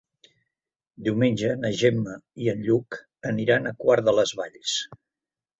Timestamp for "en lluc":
2.55-2.99